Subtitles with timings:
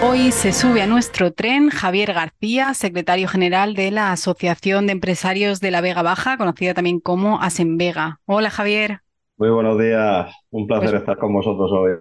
[0.00, 5.60] Hoy se sube a nuestro tren Javier García, secretario general de la Asociación de Empresarios
[5.60, 8.20] de la Vega Baja, conocida también como Asenvega.
[8.24, 9.00] Hola Javier.
[9.36, 11.92] Muy buenos días, un placer pues estar con vosotros hoy.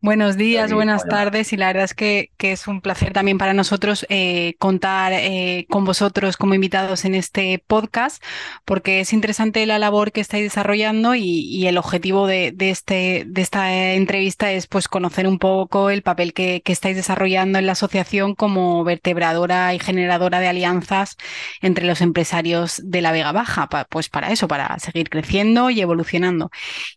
[0.00, 4.04] Buenos días, buenas tardes y la verdad es que, es un placer también para nosotros
[4.08, 8.20] eh, contar eh, con vosotros como invitados en este podcast
[8.64, 13.92] porque es interesante la labor que estáis desarrollando y, el objetivo de, este, de esta
[13.94, 18.82] entrevista es pues conocer un poco el papel que, estáis desarrollando en la asociación como
[18.82, 21.16] vertebradora y generadora de alianzas
[21.60, 26.50] entre los empresarios de la Vega Baja, pues para eso, para seguir creciendo y evolucionando.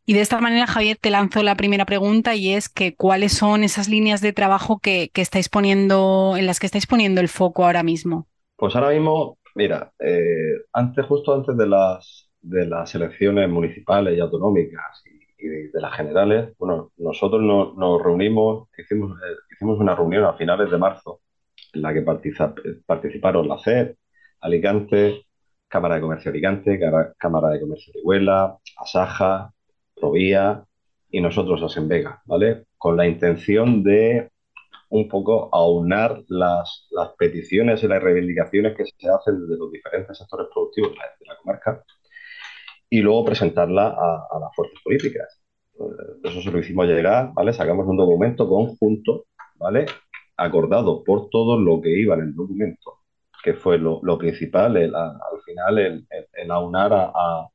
[0.06, 3.64] Y de esta manera, Javier, te lanzo la primera pregunta y es que cuáles son
[3.64, 7.82] esas líneas de trabajo que, estáis poniendo, en las que estáis poniendo el foco ahora
[7.82, 8.28] mismo.
[8.58, 14.20] Pues ahora mismo, mira, eh, antes, justo antes de las, de las elecciones municipales y
[14.20, 15.16] autonómicas y,
[15.48, 20.78] de las generales, bueno, nosotros nos, reunimos, hicimos, eh, hicimos una reunión a finales de
[20.78, 21.22] marzo
[21.74, 23.98] en la que participaron la CEP,
[24.42, 25.26] Alicante,
[25.68, 26.80] Cámara de Comercio Alicante,
[27.18, 29.52] Cámara de Comercio de Huela, Asaja,
[29.96, 30.66] Provía,
[31.16, 32.66] y nosotros a Senvega, ¿vale?
[32.78, 34.32] Con la intención de
[34.90, 40.18] un poco aunar las, las peticiones y las reivindicaciones que se hacen desde los diferentes
[40.18, 41.82] sectores productivos de la comarca
[42.90, 45.42] y luego presentarla a, las fuerzas políticas.
[46.22, 47.54] Eso se lo hicimos llegar, ¿vale?
[47.54, 49.86] Sacamos un documento conjunto, ¿vale?
[50.36, 53.04] Acordado por todo lo que iba en el documento,
[53.42, 57.48] que fue lo, principal, al final, el, aunar a a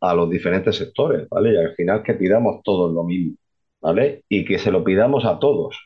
[0.00, 1.52] los diferentes sectores, ¿vale?
[1.54, 3.36] Y al final que pidamos todos lo mismo,
[3.80, 4.24] ¿vale?
[4.28, 5.76] Y que se lo pidamos a todos.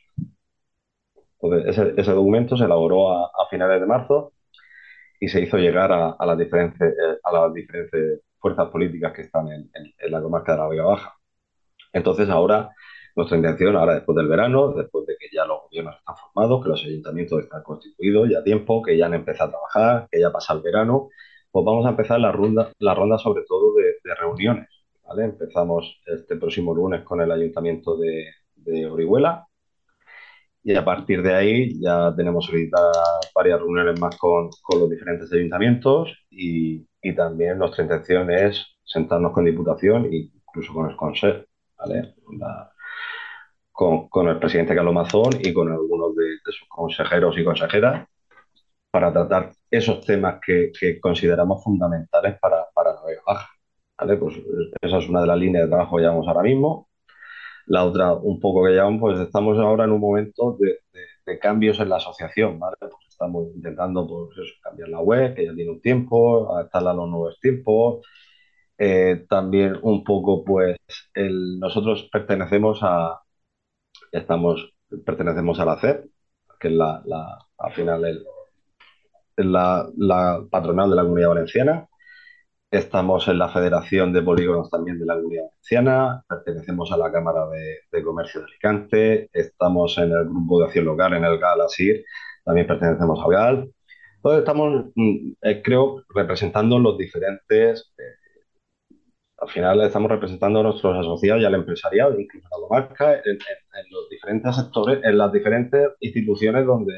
[1.67, 4.33] ese, documento se elaboró a, finales de marzo
[5.21, 9.49] y se hizo llegar a, las, diferentes, eh, a las diferentes fuerzas políticas que están
[9.49, 9.71] en,
[10.11, 11.15] la comarca de la Vega Baja.
[11.93, 12.71] Entonces ahora
[13.15, 16.69] nuestra intención, ahora después del verano, después de que ya los gobiernos están formados, que
[16.71, 20.33] los ayuntamientos están constituidos ya a tiempo, que ya han empezado a trabajar, que ya
[20.33, 21.09] pasa el verano,
[21.50, 23.91] pues vamos a empezar la ronda, la ronda sobre todo de,
[24.22, 24.69] reuniones.
[25.06, 25.25] ¿vale?
[25.25, 28.27] Empezamos este próximo lunes con el Ayuntamiento de,
[28.91, 29.47] Orihuela
[30.62, 32.97] y a partir de ahí ya tenemos solicitadas
[33.34, 40.05] varias reuniones más con, los diferentes ayuntamientos y, también nuestra intención es sentarnos con Diputación
[40.05, 41.44] e incluso con el Consejo,
[41.77, 42.15] ¿vale?
[43.72, 48.06] con, el presidente Carlos Mazón y con algunos de, sus consejeros y consejeras
[48.91, 53.49] para tratar esos temas que, consideramos fundamentales para, para la Baja.
[54.18, 54.36] Pues
[54.80, 56.88] esa es una de las líneas de trabajo que llevamos ahora mismo.
[57.66, 61.88] La otra, un poco que llevamos, pues estamos ahora en un momento de, cambios en
[61.88, 62.76] la asociación, ¿vale?
[62.80, 67.08] Pues estamos intentando pues cambiar la web, que ya tiene un tiempo, adaptarla a los
[67.08, 68.04] nuevos tiempos.
[68.78, 70.76] Eh, también un poco, pues,
[71.16, 73.20] nosotros pertenecemos a,
[74.12, 74.74] estamos,
[75.06, 76.06] pertenecemos a la CEP,
[76.60, 78.24] que es la, la al final el,
[79.36, 81.88] la, la patronal de la Comunidad Valenciana.
[82.72, 87.47] Estamos en la Federación de Polígonos también de la Comunidad Valenciana, pertenecemos a la Cámara
[87.50, 92.03] de, Comercio de Alicante, estamos en el Grupo de Acción Local, en el GAL ASIR,
[92.43, 93.72] también pertenecemos al GAL.
[94.16, 98.97] Entonces estamos, mm, eh, creo, representando los diferentes, eh,
[99.37, 103.38] al final estamos representando a nuestros asociados y al empresariado, incluso a la comarca, en,
[103.91, 106.94] los diferentes sectores, en las diferentes instituciones donde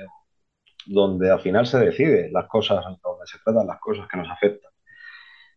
[0.86, 4.73] donde al final se decide las cosas, donde se tratan las cosas que nos afectan.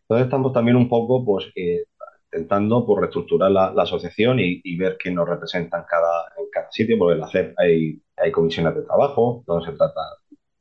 [0.08, 1.84] Entonces estamos también un poco pues, eh,
[2.32, 6.96] intentando pues, reestructurar la, asociación y, ver quién nos representa en cada, en cada sitio,
[6.98, 10.00] porque en la CEP hay, hay comisiones de trabajo, donde se trata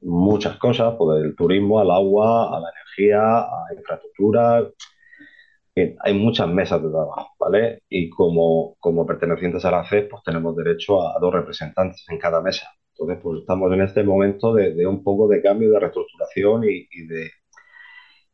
[0.01, 4.67] muchas cosas, pues, del turismo al agua, a la energía, a infraestructura.
[5.75, 7.83] hay muchas mesas de trabajo, ¿vale?
[7.89, 12.41] Y como, como pertenecientes a la CEP, pues tenemos derecho a dos representantes en cada
[12.41, 12.67] mesa.
[12.93, 17.29] Entonces, pues estamos en este momento de, un poco de cambio, de reestructuración y, de,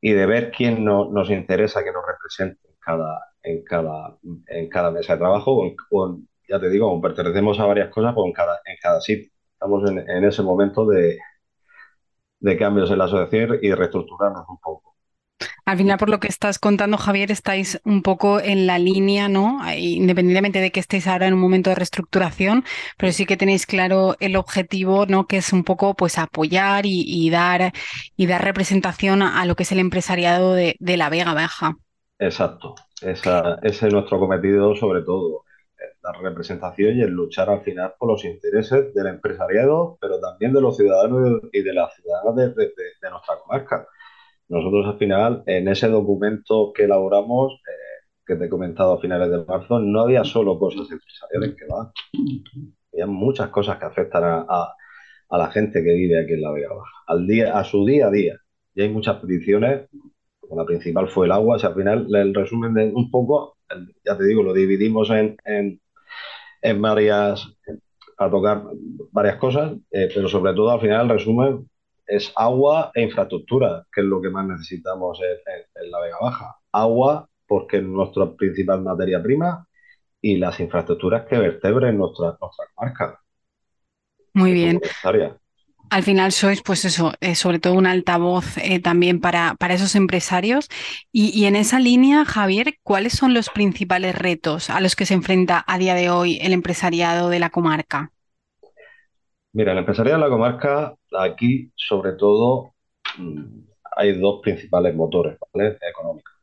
[0.05, 4.17] y de ver quién nos interesa que nos represente en cada, en cada,
[4.47, 5.63] en cada mesa de trabajo.
[6.50, 9.31] ya te digo, pertenecemos a varias cosas, pues en cada, en cada sitio.
[9.53, 11.17] Estamos en, en ese momento de,
[12.41, 14.93] de cambios en la asociación y de reestructurarnos un poco.
[15.65, 19.60] Al final, por lo que estás contando, Javier, estáis un poco en la línea, ¿no?
[19.74, 22.65] Independientemente de que estéis ahora en un momento de reestructuración,
[22.98, 25.25] pero sí que tenéis claro el objetivo, ¿no?
[25.25, 27.71] Que es un poco, pues, apoyar y, dar
[28.18, 31.77] y dar representación a, lo que es el empresariado de, la Vega Baja.
[32.19, 32.75] Exacto.
[33.01, 35.44] Esa- ese es nuestro cometido sobre todo,
[36.04, 40.62] la representación y el luchar al final por los intereses del empresariado, pero también de
[40.62, 43.88] los ciudadanos y de las ciudadanas de nuestra comarca.
[44.53, 49.31] Nosotros al final, en ese documento que elaboramos, eh, que te he comentado a finales
[49.31, 51.91] de marzo, no había solo cosas empresariales que va,
[52.94, 54.75] había muchas cosas que afectan a,
[55.31, 58.11] la gente que vive aquí en la Vega Baja, al día, a su día a
[58.11, 58.38] día.
[58.75, 59.89] Y hay muchas peticiones
[60.56, 63.57] la principal fue el agua, sea, al final el resumen de un poco,
[64.06, 65.81] ya te digo, lo dividimos en, en,
[66.61, 67.47] en varias,
[68.17, 68.63] a tocar
[69.11, 71.69] varias cosas, eh, pero sobre todo al final el resumen
[72.07, 76.17] es agua e infraestructura, que es lo que más necesitamos en, en- en la Vega
[76.21, 76.55] Baja.
[76.71, 79.67] Agua, porque es nuestra principal materia prima,
[80.21, 83.19] y las infraestructuras que vertebren nuestra, nuestra comarca,
[84.33, 84.81] Muy bien.
[85.89, 89.95] Al final sois, pues eso, eh, sobre todo un altavoz eh, también para, para esos
[89.95, 90.67] empresarios.
[91.11, 95.13] Y, y en esa línea, Javier, ¿cuáles son los principales retos a los que se
[95.13, 98.11] enfrenta a día de hoy el empresariado de la comarca?
[99.53, 102.73] Mira, el empresariado de la comarca, aquí sobre todo
[103.19, 103.59] mm,
[103.95, 105.77] hay dos principales motores, ¿vale?
[105.89, 106.33] Económicos.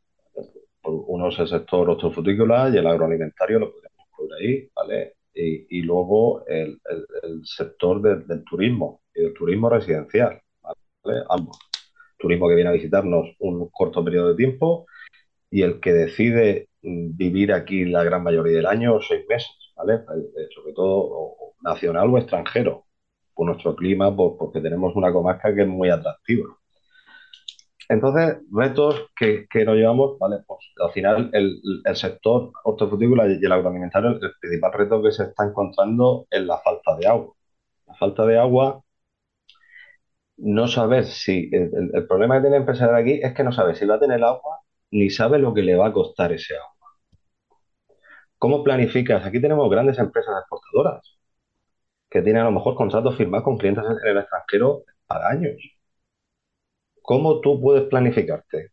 [0.83, 5.15] Uno es el sector hortofrutícola y el agroalimentario, lo podemos incluir ahí, ¿vale?
[5.33, 6.79] Y, luego el,
[7.43, 11.23] sector del turismo y del turismo residencial, ¿vale?
[11.29, 11.59] Ambos.
[12.17, 14.85] Turismo que viene a visitarnos un corto periodo de tiempo
[15.49, 19.95] y el que decide mm, vivir aquí la gran mayoría del año, seis meses, ¿vale?
[19.95, 22.85] Eh, Sobre todo nacional o extranjero,
[23.35, 26.45] por nuestro clima, por- porque tenemos una comarca que es muy atractiva.
[27.89, 30.37] Entonces, retos que, que nos llevamos, ¿vale?
[30.47, 35.23] Pues al final el, el sector hortofrutícola y el agroalimentario, el principal reto que se
[35.23, 37.33] está encontrando es la falta de agua.
[37.87, 38.83] La falta de agua,
[40.37, 43.75] no saber si, el, el- problema que tiene el empresario aquí es que no sabe
[43.75, 44.59] si va a tener agua
[44.91, 46.91] ni sabe lo que le va a costar ese agua.
[48.37, 49.25] ¿Cómo planificas?
[49.25, 51.20] Aquí tenemos grandes empresas exportadoras
[52.11, 55.55] que tienen a lo mejor contratos firmados con clientes en el extranjero para años.
[57.03, 58.71] ¿Cómo tú puedes planificarte?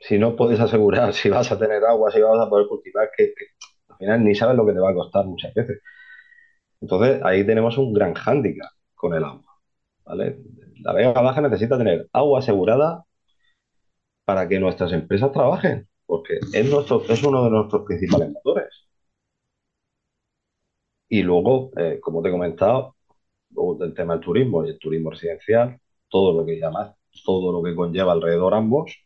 [0.00, 3.32] Si no puedes asegurar si vas a tener agua, si vas a poder cultivar, que,
[3.34, 3.46] que
[3.88, 5.80] al final ni sabes lo que te va a costar muchas veces.
[6.80, 9.60] Entonces ahí tenemos un gran hándicap con el agua,
[10.04, 10.38] ¿vale?
[10.82, 13.04] La Vega Baja necesita tener agua asegurada
[14.24, 18.89] para que nuestras empresas trabajen, porque es, nuestro, es uno de nuestros principales motores.
[21.10, 22.96] Y luego, eh, como te he comentado,
[23.78, 25.78] del tema del turismo y el turismo residencial,
[26.08, 28.96] todo lo que llamas, todo lo que conlleva alrededor ambos,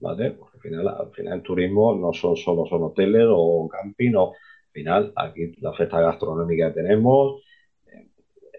[0.00, 0.32] ¿vale?
[0.32, 4.30] Porque al final, al final el turismo no son solo son hoteles o camping, o,
[4.32, 7.42] al final aquí la oferta gastronómica que tenemos
[7.86, 8.10] eh,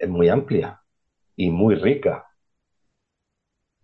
[0.02, 0.82] es muy amplia
[1.38, 2.26] y muy rica.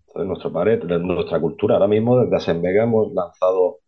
[0.07, 3.80] Entonces, nuestro padre, nuestra cultura, ahora mismo desde Asenvega hemos lanzado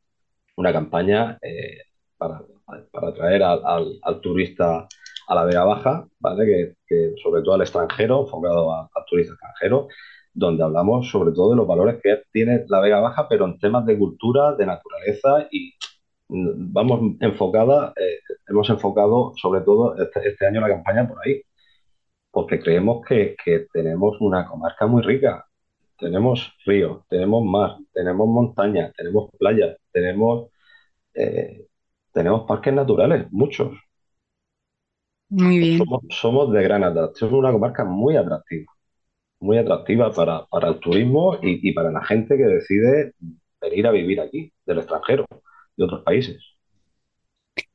[0.57, 1.80] una campaña eh,
[2.18, 2.42] para,
[2.92, 4.88] para atraer al, al- al turista
[5.30, 6.76] a la Vega Baja, ¿vale?
[6.88, 9.88] Que, sobre todo al extranjero, enfocado a- al turista extranjero,
[10.34, 13.86] donde hablamos sobre todo de los valores que tiene la Vega Baja, pero en temas
[13.86, 15.74] de cultura, de naturaleza y
[16.30, 21.42] mm, vamos enfocada, eh, hemos enfocado sobre todo este, este año la campaña por ahí,
[22.32, 23.36] porque creemos que,
[23.74, 25.46] tenemos una comarca muy rica.
[25.98, 30.50] Tenemos ríos, tenemos mar, tenemos montañas, tenemos playas, tenemos
[31.15, 31.68] eh,
[32.13, 33.72] tenemos parques naturales, muchos.
[35.29, 35.88] Muy bien.
[35.88, 38.71] Somos, somos de gran atracción, una comarca muy atractiva,
[39.41, 43.13] muy atractiva para, para el turismo y, y para la gente que decide
[43.62, 45.25] venir a vivir aquí, del extranjero,
[45.77, 46.43] de otros países.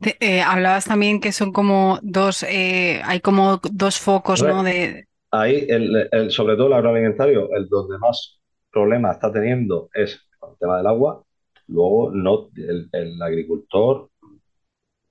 [0.00, 4.62] Te- eh, hablabas también que son como dos, eh, hay como dos focos, ¿no?
[4.62, 10.26] De, ahí, el, el- sobre todo el agroalimentario, el donde más problemas está teniendo es
[10.38, 11.25] con el tema del agua.
[11.68, 14.11] Luego, no, el, el agricultor,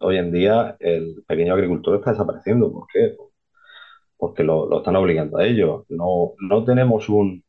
[0.03, 2.71] hoy en día, el pequeño agricultor está desapareciendo.
[2.71, 3.15] ¿Por qué?
[4.17, 5.85] Porque lo, lo están obligando a ello.
[5.89, 7.43] No, no tenemos un,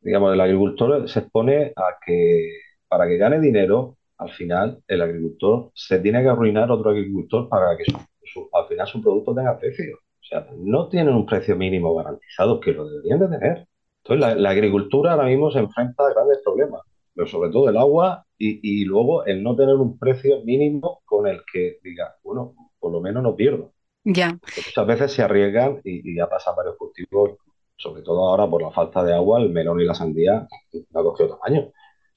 [0.00, 2.50] digamos, el agricultor se expone a que
[2.88, 7.76] para que gane dinero, al final el agricultor se tiene que arruinar otro agricultor para
[7.76, 9.96] que su- su- al final su producto tenga precio.
[9.96, 13.68] O sea, no tienen un precio mínimo garantizado, que lo deberían de tener.
[14.04, 16.82] Entonces, la, la agricultura ahora mismo se enfrenta a grandes problemas,
[17.14, 21.26] pero sobre todo el agua y, y luego el no tener un precio mínimo con
[21.26, 23.72] el que diga, bueno, por lo menos no pierdo.
[24.04, 27.32] ya, Porque muchas veces se arriesgan y, y ya pasan varios cultivos,
[27.76, 30.46] sobre todo ahora por la falta de agua, el melón y la sandía
[30.90, 31.72] no ha cogido tamaño.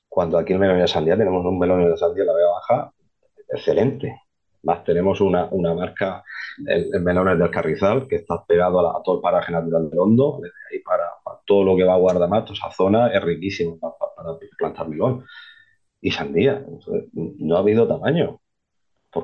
[0.10, 2.34] Cuando aquí el melón y la sandía tenemos un melón y la sandía en la
[2.36, 2.94] Vega Baja
[3.50, 4.22] excelente.
[4.64, 6.24] Más tenemos una, una marca,
[6.68, 9.52] el, el melón es del Carrizal, que está pegado a, la- a todo el paraje
[9.54, 13.08] natural del Hondo, desde ahí para, para todo lo que va a Guardamato, esa zona
[13.14, 15.26] es riquísima para, para plantar melón.
[16.02, 16.66] Y sandía.
[17.14, 18.40] no ha habido tamaño.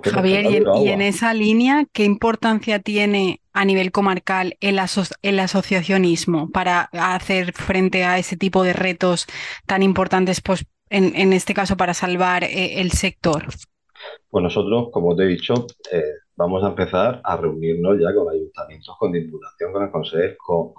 [0.03, 4.79] Javier, y en, esa línea, ¿qué importancia tiene a nivel comarcal el,
[5.21, 9.27] el, asociacionismo para hacer frente a ese tipo de retos
[9.67, 13.45] tan importantes, pues, en, este caso, para salvar eh, el sector?
[14.29, 15.53] Pues nosotros, como te he dicho,
[15.91, 16.03] eh,
[16.35, 20.73] vamos a empezar a reunirnos ya con ayuntamientos, con diputación, con el Consejo,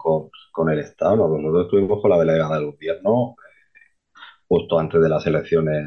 [0.53, 1.29] con, el Estado.
[1.29, 3.37] Nosotros estuvimos con la delegada del gobierno
[4.49, 5.87] justo antes de las elecciones,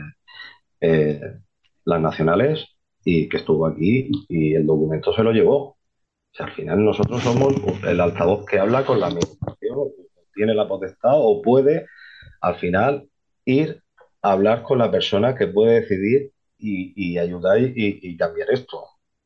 [1.85, 5.57] las nacionales, y que estuvo aquí y el documento se lo llevó.
[5.57, 5.77] O
[6.31, 7.53] sea, al final nosotros somos
[7.87, 9.89] el altavoz que habla con la administración,
[10.33, 11.87] tiene la potestad o puede
[12.41, 13.09] al final
[13.45, 13.81] ir
[14.21, 18.83] a hablar con la persona que puede decidir y, ayudar y, cambiar esto.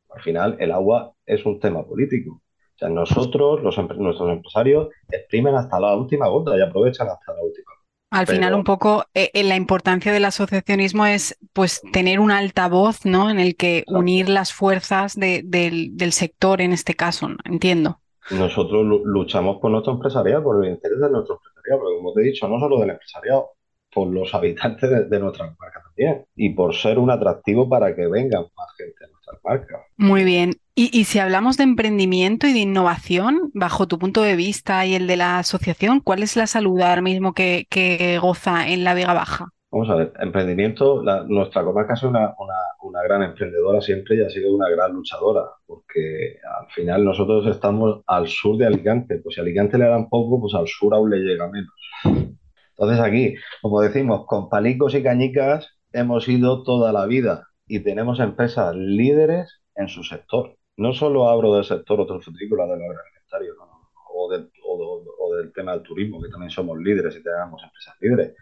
[0.10, 2.42] Al final el agua es un tema político.
[2.75, 7.42] O sea, nosotros, los, nuestros empresarios, exprimen hasta la última gota y aprovechan hasta la
[7.44, 7.73] última
[8.13, 13.05] al final, un poco eh, eh, la importancia del asociacionismo es pues tener un altavoz,
[13.05, 13.29] ¿no?
[13.29, 18.00] En el que unir las fuerzas del, sector en este caso, entiendo.
[18.29, 22.25] Nosotros luchamos por nuestro empresariado, por el interés de nuestro empresariado, pero como te he
[22.25, 23.50] dicho, no solo del empresariado,
[23.91, 28.08] por los habitantes de, de nuestra marca también y por ser un atractivo para que
[28.08, 29.82] vengan más gente a nuestras marcas.
[29.98, 30.53] Muy bien.
[30.75, 35.06] Y, si hablamos de emprendimiento y de innovación, bajo tu punto de vista y el
[35.06, 37.68] de la asociación, ¿cuál es la salud ahora mismo que,
[38.20, 39.50] goza en la Vega Baja?
[39.70, 44.56] Vamos a ver, emprendimiento, nuestra comarca es una, una, gran emprendedora siempre y ha sido
[44.56, 49.77] una gran luchadora, porque al final nosotros estamos al sur de Alicante, pues si Alicante
[49.77, 51.74] le dan poco, pues al sur aún le llega menos.
[52.03, 58.20] Entonces aquí, como decimos, con palicos y cañicas hemos ido toda la vida y tenemos
[58.20, 63.56] empresas líderes en su sector no solo hablo del sector hortofrutícola del agroalimentario
[64.15, 68.36] o, del, o, del tema del turismo, que también somos líderes y tenemos empresas líderes,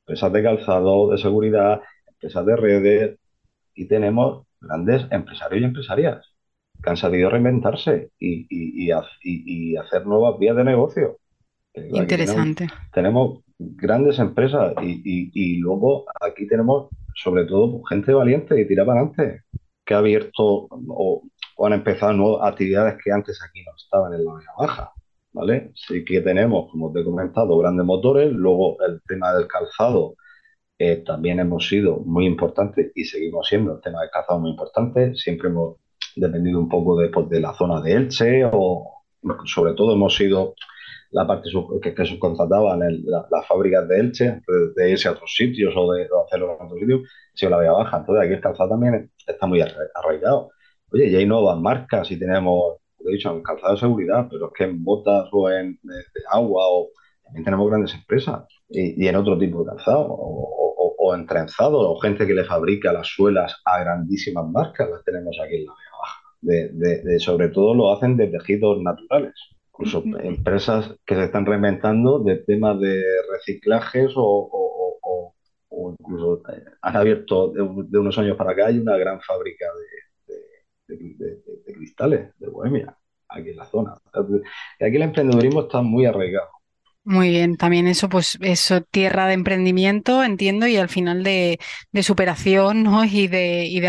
[0.00, 3.18] empresas de calzado, de seguridad, empresas de redes
[3.74, 6.34] y tenemos grandes empresarios y empresarias
[6.82, 11.18] que han sabido reinventarse y, y, hacer nuevas vías de negocio.
[11.74, 12.68] Interesante.
[12.92, 19.42] Tenemos, grandes empresas y, luego aquí tenemos sobre todo gente valiente y tira para adelante
[19.84, 21.22] que ha abierto o,
[21.66, 24.92] han empezado nuevas actividades que antes aquí no estaban en la Vega Baja.
[25.32, 25.72] ¿vale?
[25.74, 28.32] Sí que tenemos, como te he comentado, grandes motores.
[28.32, 30.16] Luego el tema del calzado
[30.78, 35.14] eh, también hemos sido muy importantes y seguimos siendo el tema del calzado muy importante.
[35.14, 35.76] Siempre hemos
[36.16, 39.04] dependido un poco de, pues, de la zona de Elche o
[39.44, 40.54] sobre todo hemos sido
[41.10, 41.50] la parte
[41.82, 42.80] que, que subcontrataban
[43.30, 46.80] las fábricas de Elche antes de irse a otros sitios o de hacerlo en otros
[46.80, 47.00] sitios,
[47.34, 47.98] si la Vega Baja.
[47.98, 50.50] Entonces aquí el calzado también está muy arraigado.
[50.92, 54.52] Oye, y hay nuevas marcas y tenemos, he dicho, en calzado de seguridad, pero es
[54.56, 55.94] que en botas o en de,
[56.30, 56.88] agua o
[57.24, 61.98] también tenemos grandes empresas y, en otro tipo de calzado o, o, en trenzado o
[62.00, 65.96] gente que le fabrica las suelas a grandísimas marcas, las tenemos aquí en la Vega
[66.00, 66.20] Baja.
[66.40, 69.34] De, de, sobre todo lo hacen de tejidos naturales
[69.78, 73.02] incluso empresas que se están reinventando de temas de
[73.32, 74.64] reciclajes o,
[76.00, 80.07] incluso eh, han abierto de, unos años para acá hay una gran fábrica de,
[81.64, 82.96] cristales de Bohemia,
[83.28, 83.94] aquí en la zona.
[84.12, 86.48] Aquí el emprendedurismo está muy arraigado.
[87.04, 91.58] Muy bien, también eso, pues eso, tierra de emprendimiento, entiendo, y al final de,
[92.02, 93.04] superación, ¿no?
[93.04, 93.80] Y de, y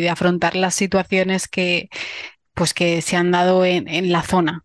[0.00, 1.88] de, afrontar las situaciones que,
[2.54, 4.64] pues que se han dado en la zona.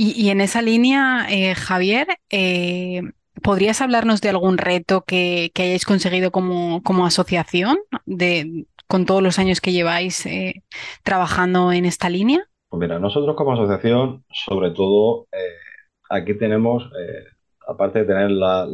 [0.00, 3.02] Y, en esa línea, eh, Javier, eh,
[3.42, 9.38] ¿podrías hablarnos de algún reto que, hayáis conseguido como, como asociación de, con todos los
[9.38, 10.64] años que lleváis eh,
[11.04, 12.44] trabajando en esta línea?
[12.68, 15.26] Pues mira, nosotros como asociación, sobre todo,
[16.10, 16.90] aquí tenemos,
[17.66, 18.68] aparte de tener las,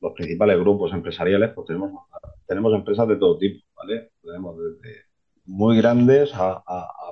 [0.00, 1.92] los principales grupos empresariales, pues tenemos,
[2.48, 4.10] tenemos empresas de todo tipo, ¿vale?
[4.20, 5.04] Tenemos desde
[5.44, 6.62] muy grandes a,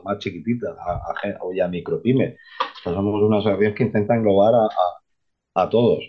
[0.04, 2.36] más chiquititas, a, a, o ya micropymes
[2.94, 4.54] somos una asociación que intenta englobar
[5.54, 6.04] a, todos.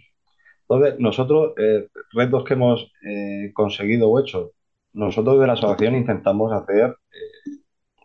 [0.68, 4.52] Entonces, nosotros, eh, retos que hemos eh, conseguido o hecho,
[4.94, 7.60] nosotros de la asociación intentamos hacer eh,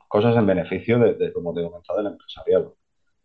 [0.08, 2.76] cosas en beneficio de, como te he comentado, del empresariado.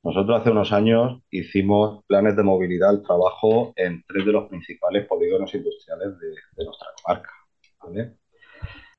[0.04, 5.06] Nosotros hace unos años hicimos planes de movilidad al trabajo en tres de los principales
[5.08, 7.32] polígonos industriales de, nuestra comarca.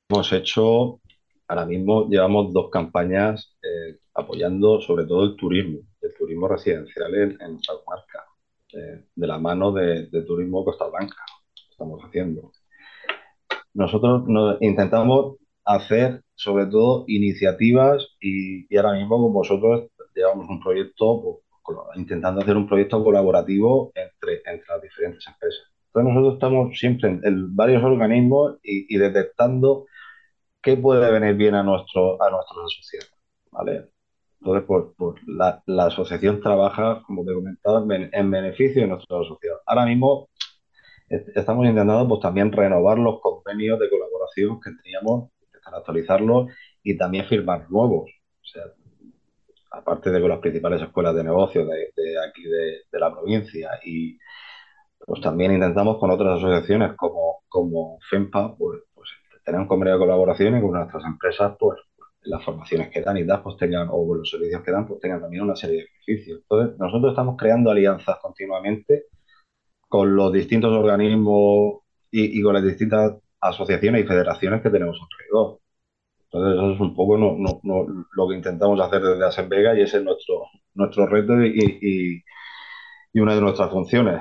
[0.09, 1.01] Hemos hecho,
[1.49, 3.57] ahora mismo llevamos dos campañas
[4.15, 8.25] apoyando sobre todo el turismo de turismo residencial en, nuestra comarca,
[8.73, 11.17] de la mano de, Turismo Costa Blanca,
[11.71, 12.53] estamos haciendo.
[13.75, 14.25] Nosotros
[14.61, 22.41] intentamos hacer sobre todo iniciativas y, ahora mismo con vosotros llevamos un proyecto, pues, intentando
[22.41, 25.71] hacer un proyecto colaborativo entre, entre las diferentes empresas.
[25.87, 29.87] Entonces nosotros estamos siempre en, varios organismos y, detectando
[30.63, 33.05] qué puede venir bien a, nuestro, a nuestra asociación.
[33.53, 33.91] ¿vale?
[34.41, 39.21] Entonces, pues, pues la, la, asociación trabaja, como te comentaba, en, en beneficio de nuestra
[39.21, 39.59] asociación.
[39.67, 40.30] Ahora mismo
[41.11, 45.31] estamos intentando pues, también renovar los convenios de colaboración que teníamos,
[45.65, 46.53] actualizarlos
[46.83, 48.11] y también firmar nuevos.
[48.11, 48.63] O sea,
[49.73, 54.19] aparte de con las principales escuelas de negocios de, aquí de, la provincia y
[55.07, 59.09] pues también intentamos con otras asociaciones como, como FEMPA, pues, pues
[59.45, 61.79] tener un convenio de colaboración y con nuestras empresas, pues
[62.23, 65.21] las formaciones que dan y das, pues tengan, o los servicios que dan, pues tengan
[65.23, 66.41] también una serie de beneficios.
[66.43, 69.07] Entonces, nosotros estamos creando alianzas continuamente
[69.91, 71.81] con los distintos organismos
[72.13, 75.61] y, con las distintas asociaciones y federaciones que tenemos alrededor.
[76.25, 80.45] Entonces, eso es un poco lo que intentamos hacer desde Asenvega y ese es nuestro,
[80.75, 82.23] nuestro reto y,
[83.13, 84.21] y una de nuestras funciones.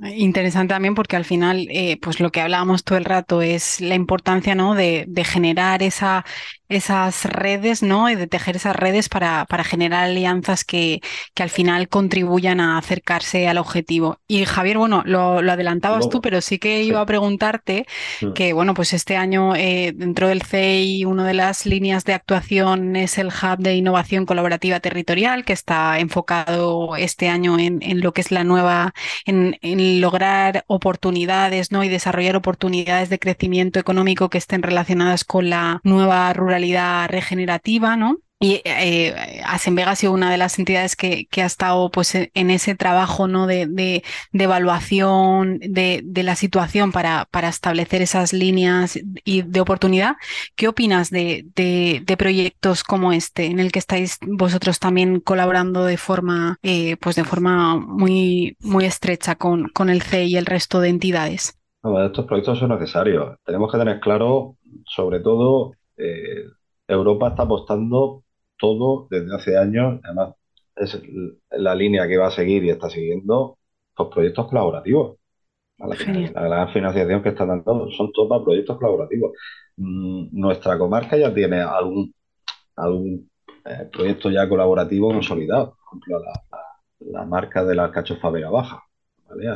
[0.00, 3.96] Interesante también porque al final, eh, pues lo que hablábamos todo el rato es la
[3.96, 4.76] importancia, ¿no?
[4.76, 6.24] De, de, generar esa,
[6.68, 8.08] esas redes, ¿no?
[8.08, 11.00] Y de tejer esas redes para, para generar alianzas que,
[11.34, 14.20] que, al final contribuyan a acercarse al objetivo.
[14.28, 17.84] Y Javier, bueno, lo, lo adelantabas tú, pero sí que iba a preguntarte
[18.20, 18.34] mm.
[18.34, 22.94] que, bueno, pues este año eh, dentro del CEI, una de las líneas de actuación
[22.94, 28.12] es el Hub de Innovación Colaborativa Territorial, que está enfocado este año en, en lo
[28.12, 28.92] que es la nueva,
[29.24, 31.84] en, en lograr oportunidades, ¿no?
[31.84, 38.18] Y desarrollar oportunidades de crecimiento económico que estén relacionadas con la nueva ruralidad regenerativa, ¿no?
[38.40, 42.50] Y eh, Asenvega ha sido una de las entidades que, que ha estado pues, en
[42.50, 43.48] ese trabajo ¿no?
[43.48, 50.14] de, de, evaluación de, de, la situación para, para establecer esas líneas y de oportunidad.
[50.54, 55.96] ¿Qué opinas de, de, proyectos como este, en el que estáis vosotros también colaborando de
[55.96, 60.80] forma, eh, pues de forma muy, muy estrecha con, con el CE y el resto
[60.80, 61.58] de entidades?
[62.06, 63.36] estos proyectos son necesarios.
[63.44, 66.44] Tenemos que tener claro, sobre todo, eh,
[66.86, 68.24] Europa está apostando
[68.58, 70.34] todo desde hace años, además
[70.76, 71.00] es
[71.50, 73.58] la línea que va a seguir y está siguiendo
[73.98, 75.18] los proyectos colaborativos.
[75.78, 79.32] La, gran financiación que están dando son todos proyectos colaborativos.
[79.76, 82.12] Mm, nuestra comarca ya tiene algún,
[82.76, 83.30] algún
[83.64, 85.76] eh, proyecto ya colaborativo consolidado.
[85.88, 86.32] Por ejemplo,
[87.12, 88.82] la, marca de la Cachofa Vega Baja.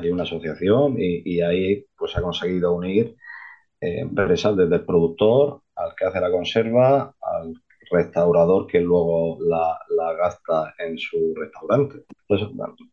[0.00, 3.16] Hay una asociación y, ahí pues ha conseguido unir
[3.80, 7.14] eh, empresas desde el productor al que hace la conserva,
[7.92, 9.78] restaurador que luego la,
[10.16, 12.04] gasta en su restaurante.
[12.28, 12.48] Entonces,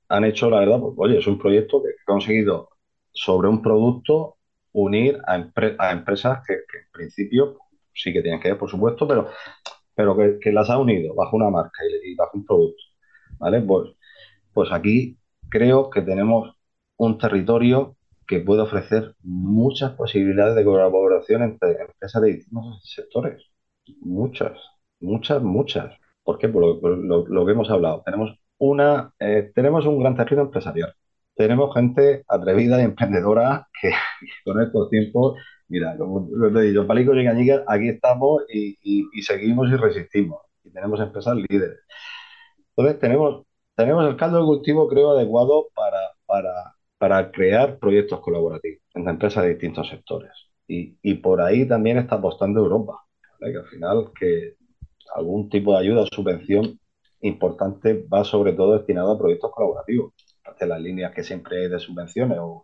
[0.09, 2.69] han hecho, la verdad, pues, oye, es un proyecto que ha conseguido
[3.11, 4.37] sobre un producto
[4.73, 5.35] unir a,
[5.91, 7.57] empresas que, en principio
[7.93, 9.29] sí que tienen que ver, por supuesto, pero,
[9.95, 12.83] pero que, las ha unido bajo una marca y, bajo un producto.
[13.39, 13.61] ¿Vale?
[13.61, 13.91] Pues,
[14.53, 15.17] pues aquí
[15.49, 16.55] creo que tenemos
[16.97, 23.43] un territorio que puede ofrecer muchas posibilidades de colaboración entre empresas de distintos sectores.
[24.01, 24.59] Muchas,
[24.99, 25.93] muchas, muchas.
[26.23, 26.49] ¿Por qué?
[26.49, 28.03] Por lo, que hemos hablado.
[28.05, 30.93] Tenemos, una, eh, tenemos un gran tejido empresarial.
[31.35, 33.91] Tenemos gente atrevida y emprendedora que
[34.45, 39.69] con estos tiempos, mira, como te digo, Palico y Cañica, aquí estamos y, y, seguimos
[39.69, 40.41] y resistimos.
[40.63, 41.79] Y tenemos empresas líderes.
[42.75, 48.81] Entonces, tenemos, tenemos el caldo de cultivo, creo, adecuado para, para para crear proyectos colaborativos
[48.93, 50.31] entre empresas de distintos sectores.
[50.67, 52.99] Y, y por ahí también está apostando Europa,
[53.39, 54.55] que al final que
[55.15, 56.79] algún tipo de ayuda o subvención
[57.21, 60.13] importante va sobre todo destinado a proyectos colaborativos,
[60.59, 62.63] de las líneas que siempre hay de subvenciones o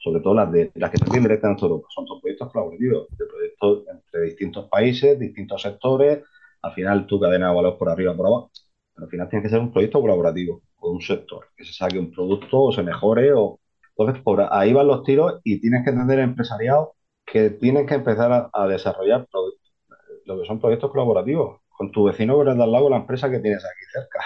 [0.00, 3.26] sobre todo las de las que se directamente en Europa, son todos proyectos colaborativos, de
[3.26, 6.22] proyectos entre distintos países, distintos sectores,
[6.62, 8.50] al final tu cadena de valor por arriba por abajo,
[8.94, 11.98] pero al final tiene que ser un proyecto colaborativo o un sector, que se saque
[11.98, 13.32] un producto o se mejore.
[13.32, 13.60] O...
[13.96, 16.94] Entonces, por ahí van los tiros y tienes que entender empresariado
[17.26, 19.26] que tienes que empezar a, desarrollar
[20.26, 23.38] lo que son proyectos colaborativos con tu vecino que eres al lado, la empresa que
[23.38, 24.20] tienes aquí cerca.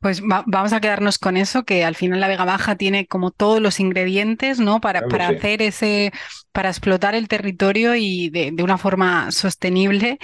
[0.00, 3.60] Pues vamos a quedarnos con eso, que al final la Vega Baja tiene como todos
[3.60, 4.80] los ingredientes, ¿no?
[4.80, 6.12] Para, para hacer ese,
[6.52, 10.18] para explotar el territorio y de, de una forma sostenible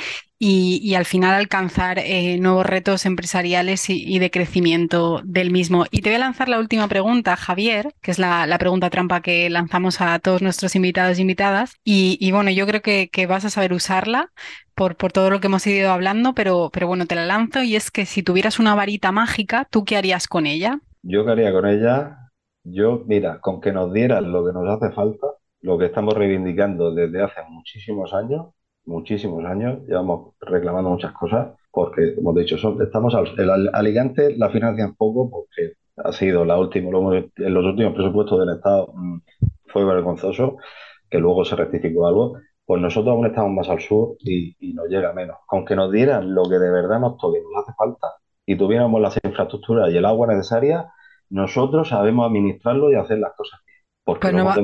[0.45, 5.87] y, al final alcanzar eh, nuevos retos empresariales y, de crecimiento del mismo.
[5.93, 9.49] Y te voy a lanzar la última pregunta, Javier, que es la, pregunta trampa que
[9.51, 11.77] lanzamos a todos nuestros invitados e invitadas.
[11.85, 14.33] Y, bueno, yo creo que, vas a saber usarla
[14.97, 17.91] por, todo lo que hemos ido hablando, pero, pero bueno, te la lanzo y es
[17.91, 20.81] que si tuvieras una varita mágica, ¿tú qué harías con ella?
[21.03, 22.31] Yo qué haría con ella,
[22.65, 25.27] yo, mira, con que nos dieran lo que nos hace falta,
[25.61, 28.47] lo que estamos reivindicando desde hace muchísimos años,
[28.85, 34.51] muchísimos años, llevamos reclamando muchas cosas, porque, como he dicho, estamos al, el Alicante la
[34.51, 36.89] financian poco porque ha sido la última,
[37.37, 39.19] en los últimos presupuestos del Estado, mm,
[39.67, 40.57] fue vergonzoso,
[41.09, 42.39] que luego se rectificó algo,
[42.73, 45.37] pues nosotros aún estamos más al sur y, nos llega menos.
[45.51, 48.15] Aunque nos dieran lo que de verdad nos toque, nos hace falta,
[48.47, 50.91] y tuviéramos las infraestructuras y el agua necesaria,
[51.29, 53.77] nosotros sabemos administrarlo y hacer las cosas bien.
[54.03, 54.57] Porque pues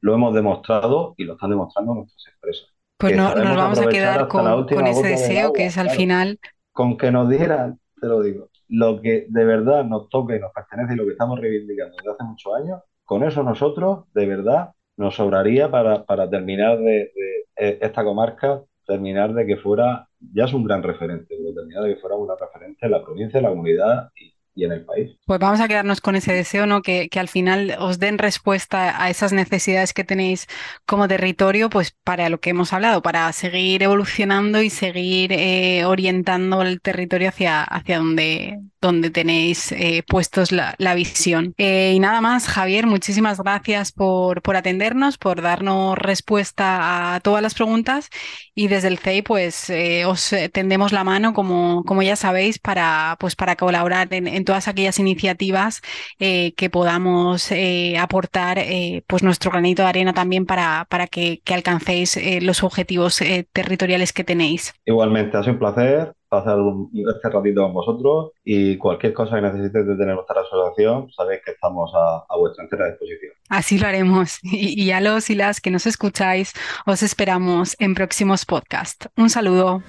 [0.00, 2.68] lo, hemos demostrado y lo están demostrando nuestras empresas.
[2.98, 6.38] Pues no, nos vamos a quedar con, ese deseo que es al final.
[6.70, 10.52] Con que nos dieran, te lo digo, lo que de verdad nos toca y nos
[10.52, 14.70] pertenece y lo que estamos reivindicando desde hace muchos años, con eso nosotros de verdad
[14.96, 20.64] nos sobraría para, terminar de, de, esta comarca, terminar de que fuera, ya es un
[20.64, 24.10] gran referente, pero terminar de que fuera una referente en la provincia, en la comunidad
[24.14, 25.16] y, y en el país.
[25.26, 26.82] Pues vamos a quedarnos con ese deseo, ¿no?
[26.82, 30.46] Que, que, al final os den respuesta a esas necesidades que tenéis
[30.86, 36.62] como territorio, pues para lo que hemos hablado, para seguir evolucionando y seguir eh, orientando
[36.62, 41.54] el territorio hacia, hacia donde, donde tenéis eh, puestos la, visión.
[41.58, 47.42] Eh, y nada más, Javier, muchísimas gracias por, por atendernos, por darnos respuesta a todas
[47.42, 48.08] las preguntas
[48.54, 49.70] y desde el CEI pues
[50.06, 54.98] os tendemos la mano, como, como ya sabéis, para, pues, para colaborar en, todas aquellas
[54.98, 55.82] iniciativas
[56.18, 61.40] eh, que podamos eh, aportar eh, pues nuestro granito de arena también para, para que,
[61.52, 63.22] alcancéis los objetivos
[63.52, 64.74] territoriales que tenéis.
[64.84, 66.58] Igualmente, ha sido un placer pasar
[66.92, 71.52] este ratito con vosotros y cualquier cosa que necesitéis de tener nuestra asociación, sabéis que
[71.52, 73.32] estamos a, vuestra entera disposición.
[73.48, 76.52] Así lo haremos y a los y las que nos escucháis,
[76.86, 79.08] os esperamos en próximos podcasts.
[79.16, 79.82] Un saludo.